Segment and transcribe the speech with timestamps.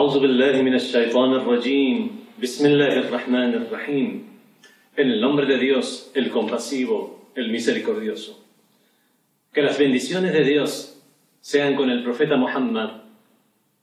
[0.00, 1.98] أعوذ بالله من الشيطان الرجيم
[2.42, 4.10] بسم الله الرحمن الرحيم
[4.96, 8.42] En el nombre de Dios, el compasivo, el misericordioso.
[9.52, 11.02] Que las bendiciones de Dios
[11.40, 13.02] sean con el profeta Muhammad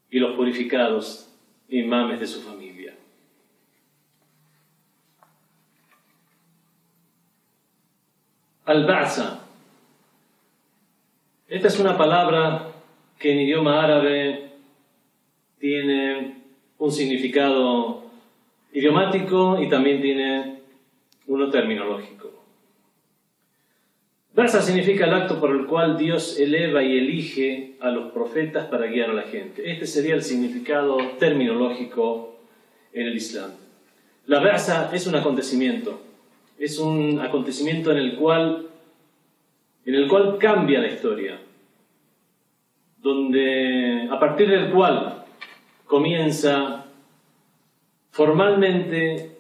[0.10, 1.30] y los purificados
[1.70, 2.96] imames de su familia.
[8.66, 9.42] Al-Ba'sa.
[11.48, 12.72] Esta es una palabra
[13.20, 14.47] que en idioma árabe
[15.59, 16.37] tiene
[16.79, 18.05] un significado
[18.73, 20.61] idiomático y también tiene
[21.27, 22.39] uno terminológico.
[24.35, 28.87] Ba'sa significa el acto por el cual Dios eleva y elige a los profetas para
[28.87, 29.69] guiar a la gente.
[29.69, 32.37] Este sería el significado terminológico
[32.93, 33.51] en el Islam.
[34.27, 36.01] La Ba'sa es un acontecimiento,
[36.57, 38.69] es un acontecimiento en el cual,
[39.85, 41.41] en el cual cambia la historia,
[42.99, 45.18] donde, a partir del cual
[45.89, 46.85] comienza
[48.11, 49.39] formalmente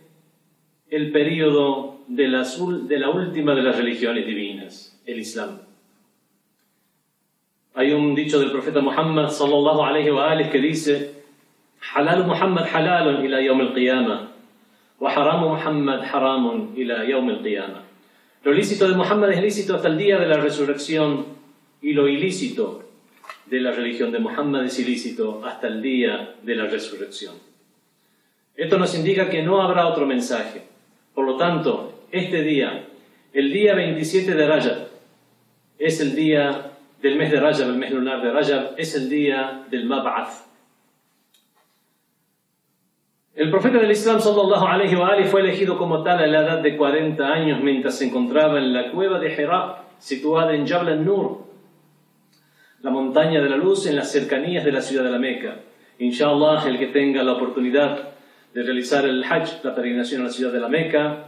[0.91, 5.60] el periodo de la, de la última de las religiones divinas, el Islam.
[7.74, 11.22] Hay un dicho del profeta Muhammad sallallahu alayhi wa alihi que dice:
[11.94, 14.28] Halal Muhammad halalun ila yawm al-qiyamah
[14.98, 17.82] wa haram Muhammad haramun ila yawm al-qiyamah.
[18.42, 21.26] Lo lícito de Muhammad es lícito hasta el día de la resurrección
[21.82, 22.88] y lo ilícito
[23.48, 27.34] de la religión de Muhammad es ilícito hasta el día de la resurrección.
[28.56, 30.62] Esto nos indica que no habrá otro mensaje.
[31.14, 32.86] Por lo tanto, este día,
[33.32, 34.88] el día 27 de Rajab,
[35.78, 39.64] es el día del mes de Rajab, el mes lunar de Rajab, es el día
[39.70, 40.46] del Mab'ath.
[43.34, 46.58] El profeta del Islam sallallahu alaihi wa alihi, fue elegido como tal a la edad
[46.58, 51.47] de 40 años mientras se encontraba en la cueva de Hira, situada en Jabal al-Nur,
[52.83, 55.56] la montaña de la luz en las cercanías de la ciudad de la Meca.
[55.99, 58.11] Inshallah, el que tenga la oportunidad
[58.55, 61.25] de realizar el Hajj, la peregrinación a la ciudad de la Meca,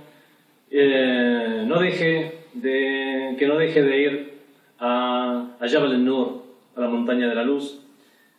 [0.70, 4.32] eh, no deje de, que no deje de ir
[4.78, 6.42] a, a Jabal al-Nur,
[6.76, 7.80] a la montaña de la luz.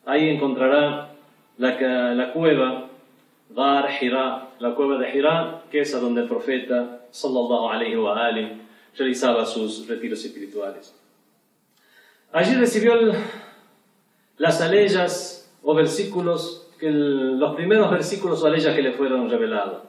[0.06, 1.12] Ahí encontrará
[1.58, 2.88] la, la cueva
[3.50, 8.26] Dar Hira, la cueva de Hira, que es a donde el profeta sallallahu alaihi wa
[8.26, 8.62] alihi
[8.98, 11.00] realizaba sus retiros espirituales.
[12.34, 12.94] Allí recibió
[14.38, 19.84] las aleyas o versículos, los primeros versículos o aleyas que le fueron revelados.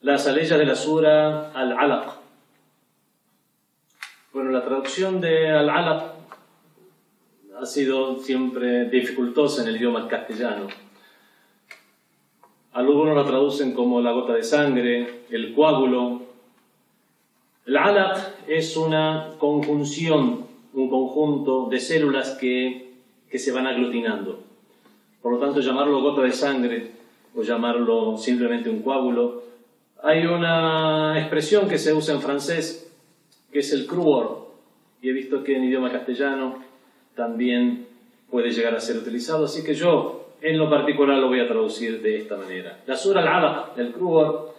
[0.00, 2.12] Las aleyas de la sura Al-Alaq.
[4.32, 6.14] Bueno, la traducción de Al-Alaq
[7.60, 10.68] ha sido siempre dificultosa en el idioma castellano.
[12.72, 16.22] Algunos la traducen como la gota de sangre, el coágulo.
[17.66, 20.47] El alaq es una conjunción
[20.78, 22.92] un conjunto de células que,
[23.30, 24.40] que se van aglutinando.
[25.20, 26.92] Por lo tanto, llamarlo gota de sangre
[27.34, 29.42] o llamarlo simplemente un coágulo.
[30.02, 32.92] Hay una expresión que se usa en francés
[33.52, 34.48] que es el cruor
[35.02, 36.62] y he visto que en idioma castellano
[37.14, 37.86] también
[38.30, 42.00] puede llegar a ser utilizado, así que yo en lo particular lo voy a traducir
[42.02, 42.80] de esta manera.
[42.86, 44.54] La sura al-alaq, el cruor,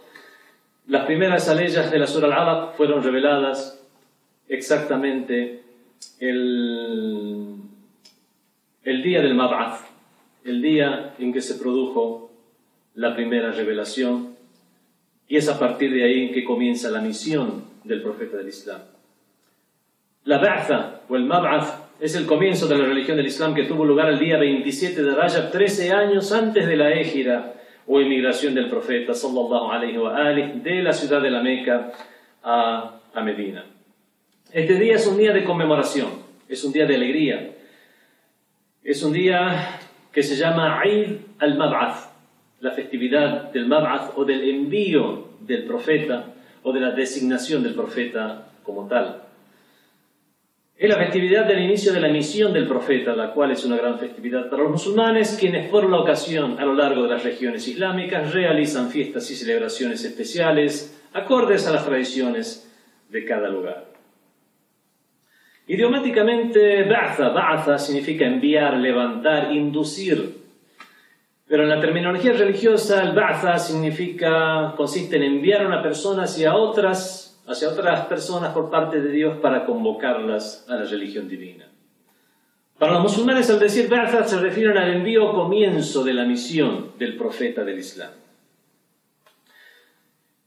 [0.87, 3.81] las primeras aleyas de la sura al-alaq fueron reveladas
[4.49, 5.68] exactamente
[6.19, 7.55] el,
[8.83, 9.81] el día del Mab'ath,
[10.45, 12.31] el día en que se produjo
[12.95, 14.35] la primera revelación,
[15.27, 18.81] y es a partir de ahí que comienza la misión del profeta del Islam.
[20.25, 23.85] La Ba'tha o el Mab'ath es el comienzo de la religión del Islam que tuvo
[23.85, 27.53] lugar el día 27 de Rajab, 13 años antes de la égira
[27.87, 31.91] o emigración del profeta sallallahu alaihi wa alihi, de la ciudad de la Meca
[32.43, 33.65] a Medina.
[34.51, 36.09] Este día es un día de conmemoración,
[36.47, 37.51] es un día de alegría,
[38.83, 39.79] es un día
[40.11, 42.09] que se llama Eid al-Mab'ath,
[42.59, 46.33] la festividad del Mab'ath o del envío del profeta
[46.63, 49.21] o de la designación del profeta como tal.
[50.75, 53.99] Es la festividad del inicio de la misión del profeta, la cual es una gran
[53.99, 58.33] festividad para los musulmanes, quienes por la ocasión a lo largo de las regiones islámicas
[58.33, 62.67] realizan fiestas y celebraciones especiales acordes a las tradiciones
[63.09, 63.88] de cada lugar.
[65.69, 70.17] Idiomáticamente, ba'tha, ba'tha significa enviar, levantar, inducir.
[71.47, 76.55] Pero en la terminología religiosa, el ba'tha significa, consiste en enviar a una persona hacia
[76.55, 81.67] otras, hacia otras personas por parte de Dios para convocarlas a la religión divina.
[82.79, 87.15] Para los musulmanes, al decir ba'tha, se refieren al envío comienzo de la misión del
[87.15, 88.09] profeta del Islam.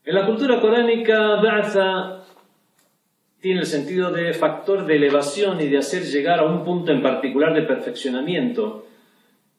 [0.04, 2.21] En la cultura coránica, ba'tha
[3.42, 7.02] tiene el sentido de factor de elevación y de hacer llegar a un punto en
[7.02, 8.86] particular de perfeccionamiento.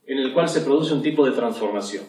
[0.06, 2.04] en el cual se produce un tipo de transformación.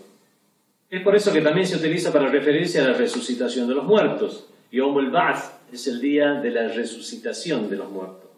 [0.90, 4.48] Es por eso que también se utiliza para referirse a la resucitación de los muertos.
[4.72, 8.30] Yom el-Ba'ath es el día de la resucitación de los muertos,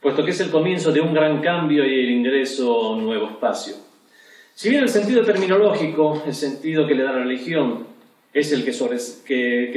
[0.00, 3.28] puesto que es el comienzo de un gran cambio y el ingreso a un nuevo
[3.28, 3.74] espacio.
[4.54, 7.86] Si bien el sentido terminológico, el sentido que le da la religión,
[8.32, 8.72] es el que,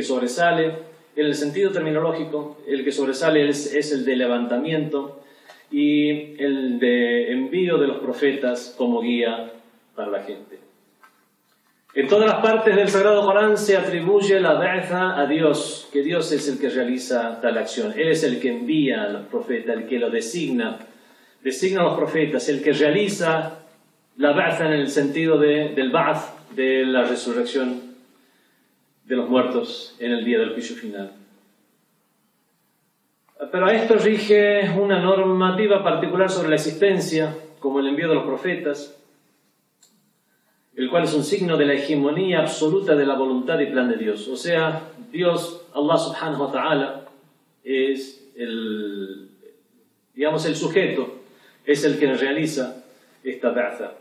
[0.01, 5.21] sobresale, en el sentido terminológico, el que sobresale es el de levantamiento
[5.71, 9.51] y el de envío de los profetas como guía
[9.95, 10.59] para la gente.
[11.93, 16.31] En todas las partes del Sagrado Corán se atribuye la ba'tha a Dios, que Dios
[16.31, 17.93] es el que realiza tal acción.
[17.97, 20.79] Él es el que envía a los profetas, el que lo designa,
[21.43, 23.59] designa a los profetas, el que realiza
[24.17, 27.90] la ba'tha en el sentido de, del ba'th, de la resurrección
[29.05, 31.13] de los muertos en el día del juicio final.
[33.51, 38.25] Pero a esto rige una normativa particular sobre la existencia, como el envío de los
[38.25, 38.97] profetas,
[40.75, 43.97] el cual es un signo de la hegemonía absoluta de la voluntad y plan de
[43.97, 44.27] Dios.
[44.27, 47.05] O sea, Dios, Allah subhanahu wa ta'ala,
[47.63, 49.29] es el,
[50.13, 51.19] digamos, el sujeto,
[51.65, 52.83] es el que realiza
[53.23, 53.93] esta ba'tha.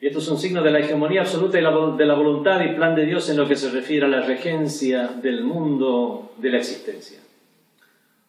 [0.00, 3.04] Y esto es un signo de la hegemonía absoluta de la voluntad y plan de
[3.04, 7.18] Dios en lo que se refiere a la regencia del mundo de la existencia.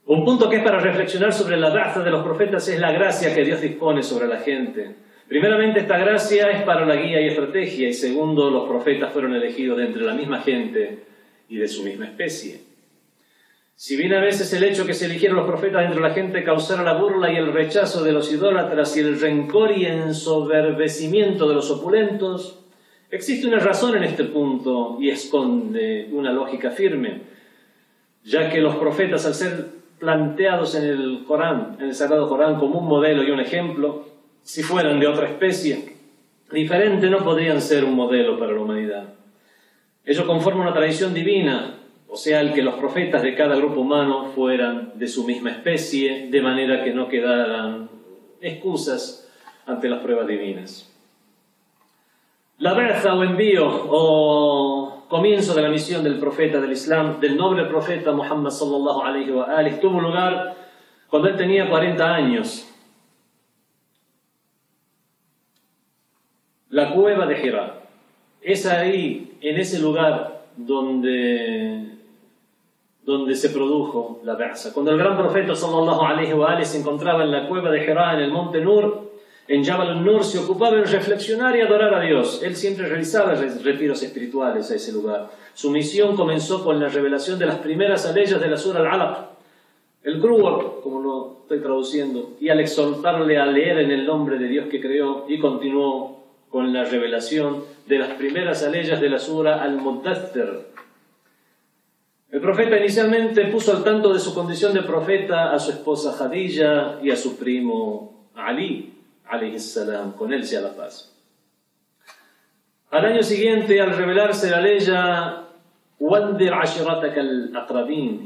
[0.06, 3.34] Un punto que es para reflexionar sobre la ba'tha de los profetas es la gracia
[3.34, 4.96] que Dios dispone sobre la gente
[5.32, 9.78] Primeramente, esta gracia es para la guía y estrategia, y segundo, los profetas fueron elegidos
[9.78, 11.06] de entre la misma gente
[11.48, 12.60] y de su misma especie.
[13.84, 16.84] Si bien a veces el hecho que se eligieron los profetas entre la gente causara
[16.84, 21.72] la burla y el rechazo de los idólatras y el rencor y ensoberbecimiento de los
[21.72, 22.60] opulentos,
[23.10, 27.22] existe una razón en este punto y esconde una lógica firme,
[28.24, 32.78] ya que los profetas al ser planteados en el Corán, en el Sagrado Corán como
[32.78, 34.06] un modelo y un ejemplo,
[34.44, 35.96] si fueran de otra especie
[36.52, 39.16] diferente, no podrían ser un modelo para la humanidad.
[40.06, 41.81] Ello conforma una tradición divina,
[42.14, 46.28] o sea, el que los profetas de cada grupo humano fueran de su misma especie,
[46.30, 47.90] de manera que no quedaran
[48.42, 49.32] excusas
[49.66, 50.92] ante las pruebas divinas.
[52.58, 57.64] La berza o envío o comienzo de la misión del profeta del Islam, del noble
[57.64, 60.56] profeta Muhammad sallallahu alayhi wa tuvo lugar
[61.10, 62.68] cuando él tenía 40 años
[66.72, 67.78] la cueva de Hira.
[68.42, 71.92] Es ahí, en ese lugar, donde,
[73.04, 74.74] donde se produjo la Ba'sa.
[74.74, 78.20] Cuando el gran profeta sallallahu alaihi wa se encontraba en la cueva de Hira, en
[78.22, 79.12] el monte Nur,
[79.48, 82.42] en Jabal al-Nur, se ocupaba en reflexionar y adorar a Dios.
[82.44, 85.30] Él siempre realizaba retiros espirituales a ese lugar.
[85.54, 89.32] Su misión comenzó con la revelación de las primeras aleyas de la Sura al-Alaq,
[90.04, 94.48] el Gruor, como lo estoy traduciendo, y al exhortarle a leer en el nombre de
[94.48, 99.62] Dios que creó, y continuó con la revelación de las primeras aleyas de la sura
[99.62, 100.71] Al-Muddathir.
[102.32, 107.00] El profeta inicialmente puso al tanto de su condición de profeta a su esposa Khadija
[107.04, 108.94] y a su primo Ali,
[109.58, 111.14] salam, con él sea la paz.
[112.90, 114.78] Al año siguiente, al revelarse la ley,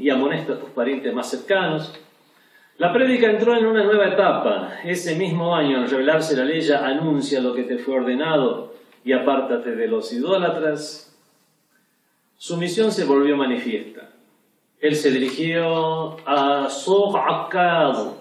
[0.00, 1.92] y amonesta a tus parientes más cercanos,
[2.78, 4.78] la prédica entró en una nueva etapa.
[4.84, 8.72] Ese mismo año, al revelarse la ley, anuncia lo que te fue ordenado
[9.04, 11.15] y apártate de los idólatras.
[12.38, 14.10] Su misión se volvió manifiesta.
[14.78, 18.12] Él se dirigió a Suq Akkad,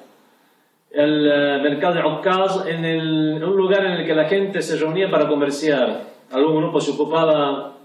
[0.90, 5.12] el eh, mercado de Akkad, en, un lugar en el que la gente se reunía
[5.12, 6.04] para comerciar.
[6.32, 7.76] Algún grupo se ocupaba,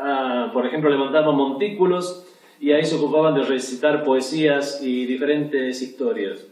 [0.00, 2.24] ah, por ejemplo, levantaba montículos
[2.60, 6.46] y ahí se ocupaban de recitar poesías y diferentes historias.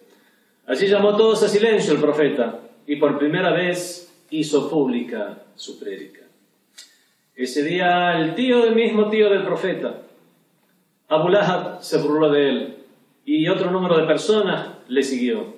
[0.67, 5.79] Allí llamó a todos a silencio el profeta y por primera vez hizo pública su
[5.79, 6.24] prédica.
[7.37, 10.03] Ese día el tío del mismo tío del profeta,
[11.09, 12.77] Abu Lahab, se burló de él
[13.25, 15.55] y otro número de personas le siguió,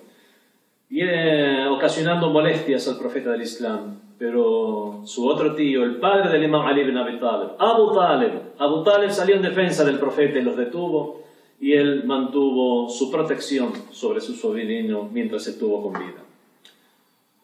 [0.88, 6.45] y, eh, ocasionando molestias al profeta del Islam pero su otro tío, el padre del
[6.45, 7.18] imam Ali ibn Abi
[7.59, 11.23] Abu Talib, Abu Talib salió en defensa del profeta y los detuvo
[11.61, 16.23] y él mantuvo su protección sobre su sobrino mientras estuvo con vida.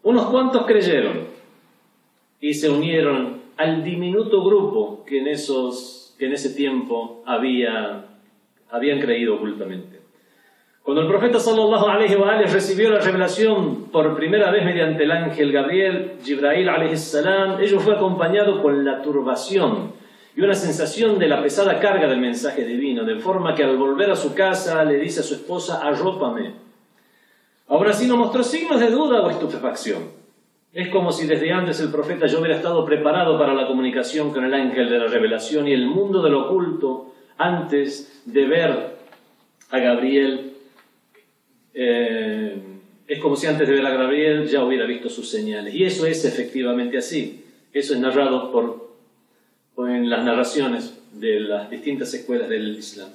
[0.03, 1.27] Unos cuantos creyeron
[2.41, 8.07] y se unieron al diminuto grupo que en, esos, que en ese tiempo había,
[8.71, 10.01] habían creído ocultamente.
[10.83, 16.69] Cuando el profeta sallallahu recibió la revelación por primera vez mediante el ángel Gabriel, Jibrail
[16.69, 19.93] alaihi salam, ello fue acompañado con la turbación
[20.35, 24.11] y una sensación de la pesada carga del mensaje divino, de forma que al volver
[24.11, 26.55] a su casa le dice a su esposa, arrópame.
[27.69, 30.22] Ahora sí no mostró signos de duda o estupefacción.
[30.73, 34.45] Es como si desde antes el profeta yo hubiera estado preparado para la comunicación con
[34.45, 38.97] el ángel de la revelación y el mundo del oculto antes de ver
[39.71, 40.55] a Gabriel.
[41.75, 42.57] Eh,
[43.07, 45.75] es como si antes de ver a Gabriel ya hubiera visto sus señales.
[45.75, 47.45] Y eso es efectivamente así.
[47.71, 48.95] Eso es narrado por,
[49.91, 53.11] en las narraciones de las distintas escuelas del Islam.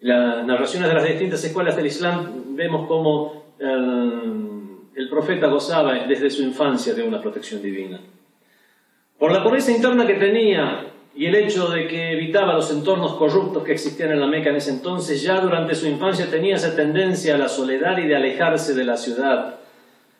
[0.00, 4.58] Las narraciones de las distintas escuelas del Islam vemos cómo eh,
[4.98, 8.00] el profeta gozaba desde su infancia de una protección divina.
[9.16, 13.62] Por la pobreza interna que tenía y el hecho de que evitaba los entornos corruptos
[13.62, 17.36] que existían en la Meca en ese entonces, ya durante su infancia tenía esa tendencia
[17.36, 19.60] a la soledad y de alejarse de la ciudad.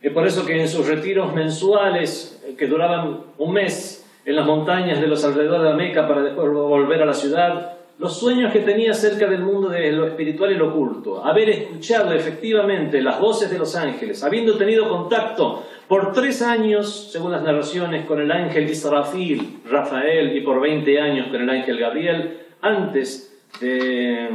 [0.00, 5.00] Es por eso que en sus retiros mensuales, que duraban un mes en las montañas
[5.00, 8.60] de los alrededores de la Meca para después volver a la ciudad, los sueños que
[8.60, 13.50] tenía acerca del mundo de lo espiritual y lo oculto, haber escuchado efectivamente las voces
[13.50, 18.70] de los ángeles, habiendo tenido contacto por tres años, según las narraciones, con el ángel
[18.70, 24.28] Israfil, Rafael, y por 20 años con el ángel Gabriel, antes de,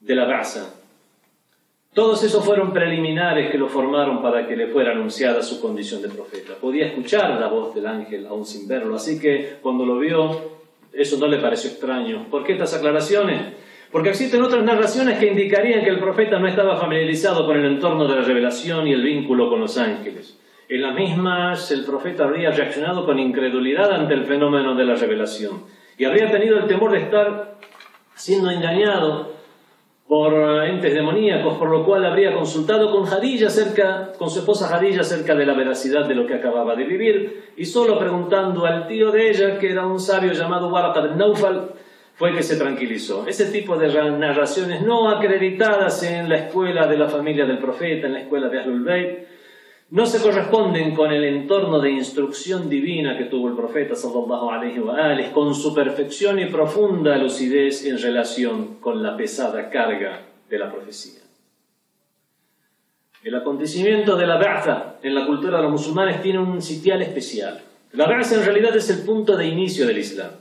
[0.00, 0.80] de la brasa.
[1.92, 6.08] Todos esos fueron preliminares que lo formaron para que le fuera anunciada su condición de
[6.08, 6.54] profeta.
[6.60, 10.54] Podía escuchar la voz del ángel aún sin verlo, así que cuando lo vio
[10.96, 12.26] eso no le pareció extraño.
[12.30, 13.54] ¿Por qué estas aclaraciones?
[13.90, 18.08] Porque existen otras narraciones que indicarían que el profeta no estaba familiarizado con el entorno
[18.08, 20.38] de la revelación y el vínculo con los ángeles.
[20.68, 25.64] En las mismas, el profeta habría reaccionado con incredulidad ante el fenómeno de la revelación
[25.98, 27.58] y habría tenido el temor de estar
[28.14, 29.33] siendo engañado
[30.06, 30.34] por
[30.64, 35.34] entes demoníacos, por lo cual habría consultado con Hadilla cerca, con su esposa Hadilla acerca
[35.34, 39.30] de la veracidad de lo que acababa de vivir, y solo preguntando al tío de
[39.30, 41.70] ella, que era un sabio llamado Warqa de Naufal,
[42.16, 43.26] fue que se tranquilizó.
[43.26, 48.12] Ese tipo de narraciones no acreditadas en la escuela de la familia del profeta, en
[48.12, 49.33] la escuela de Ahlul Bayt,
[49.94, 54.80] no se corresponden con el entorno de instrucción divina que tuvo el profeta sallallahu alaihi
[54.80, 54.96] wa
[55.32, 60.20] con su perfección y profunda lucidez en relación con la pesada carga
[60.50, 61.20] de la profecía.
[63.22, 67.62] El acontecimiento de la Ba'tha en la cultura de los musulmanes tiene un sitial especial.
[67.92, 70.32] La Ba'tha en realidad es el punto de inicio del Islam,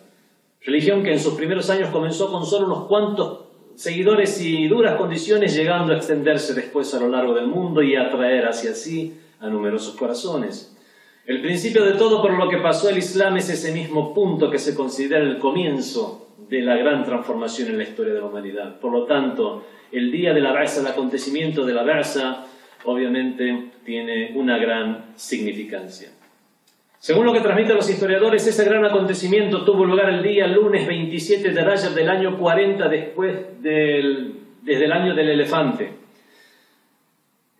[0.61, 3.41] religión que en sus primeros años comenzó con solo unos cuantos
[3.75, 8.07] seguidores y duras condiciones, llegando a extenderse después a lo largo del mundo y a
[8.07, 10.75] atraer hacia sí a numerosos corazones.
[11.25, 14.57] El principio de todo por lo que pasó el Islam es ese mismo punto que
[14.57, 18.79] se considera el comienzo de la gran transformación en la historia de la humanidad.
[18.79, 22.45] Por lo tanto, el día de la Ba'sa, el acontecimiento de la Ba'sa,
[22.85, 26.09] obviamente tiene una gran significancia.
[26.99, 31.51] Según lo que transmiten los historiadores, ese gran acontecimiento tuvo lugar el día lunes 27
[31.51, 35.91] de Rajab del año 40 después del, desde el año del elefante.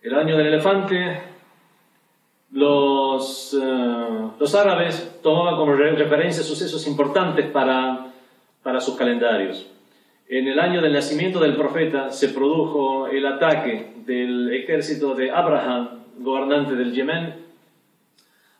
[0.02, 1.33] El año del elefante
[2.54, 8.12] los, eh, los árabes tomaban como referencia sucesos importantes para,
[8.62, 9.66] para sus calendarios.
[10.28, 16.04] En el año del nacimiento del profeta se produjo el ataque del ejército de Abraham,
[16.18, 17.34] gobernante del Yemen,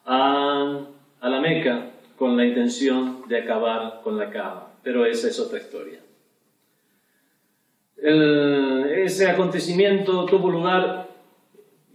[0.07, 0.81] a,
[1.21, 4.73] a la Meca con la intención de acabar con la Kaaba.
[4.83, 6.01] Pero esa es otra historia.
[7.97, 11.14] ese acontecimiento tuvo lugar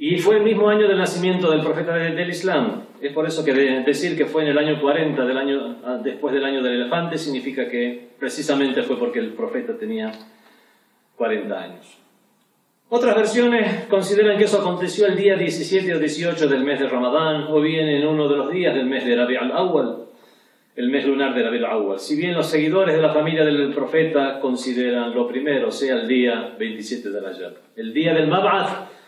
[0.01, 2.83] y fue el mismo año del nacimiento del profeta del Islam.
[3.01, 6.33] Es por eso que decir que fue en el año 40, del año, ah, después
[6.33, 10.09] del año del elefante, significa que precisamente fue porque el profeta tenía
[11.17, 11.97] 40 años.
[12.87, 17.47] Otras versiones consideran que eso aconteció el día 17 o 18 del mes de Ramadán,
[17.49, 19.97] o bien en uno de los días del mes de Rabi al-Awwal,
[20.77, 21.99] el mes lunar de Rabi al-Awwal.
[21.99, 26.55] Si bien los seguidores de la familia del profeta consideran lo primero, sea el día
[26.57, 27.53] 27 de Rajab.
[27.75, 28.98] El día del Mab'ath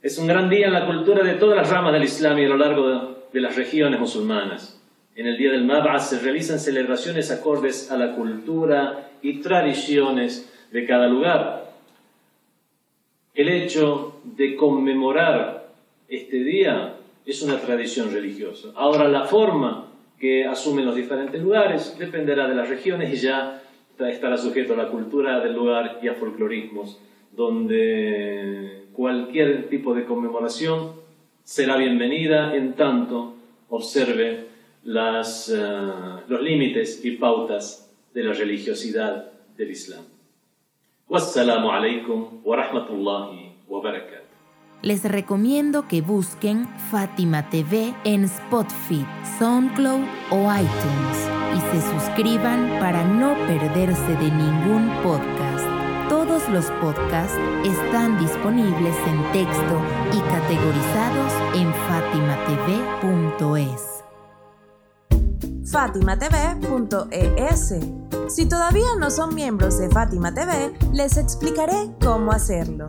[0.00, 2.48] es un gran día en la cultura de todas las ramas del Islam y a
[2.48, 2.88] lo largo
[3.32, 4.80] de, las regiones musulmanas.
[5.14, 10.86] En el día del Mab'ath se realizan celebraciones acordes a la cultura y tradiciones de
[10.86, 11.72] cada lugar.
[13.34, 15.68] El hecho de conmemorar
[16.08, 16.94] este día
[17.26, 18.68] es una tradición religiosa.
[18.76, 23.62] Ahora la forma que asumen los diferentes lugares dependerá de las regiones y ya
[23.98, 27.00] estará sujeto a la cultura del lugar y a folclorismos,
[27.32, 30.90] donde cualquier tipo de conmemoración
[31.44, 33.36] será bienvenida en tanto
[33.68, 34.48] observe
[34.82, 35.60] las, eh,
[36.26, 40.02] los límites y pautas de la religiosidad del Islam.
[41.08, 44.26] Wassalamu alaikum wa rahmatullahi wa barakatuh.
[44.82, 49.06] Les recomiendo que busquen Fátima TV en Spotify,
[49.38, 50.02] SoundCloud
[50.32, 51.18] o iTunes
[51.56, 55.67] y se suscriban para no perderse de ningún podcast.
[56.08, 63.82] Todos los podcasts están disponibles en texto y categorizados en fatimatv.es.
[65.70, 67.74] fatimatv.es.
[68.28, 72.88] Si todavía no son miembros de Fátima TV, les explicaré cómo hacerlo.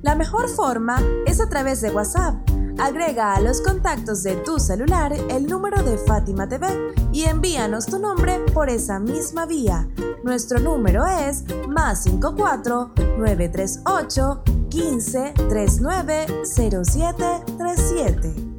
[0.00, 2.36] La mejor forma es a través de WhatsApp.
[2.78, 6.66] Agrega a los contactos de tu celular el número de Fátima TV
[7.12, 9.86] y envíanos tu nombre por esa misma vía.
[10.24, 17.24] Nuestro número es más 54 938 15 39 07
[17.58, 18.53] 37.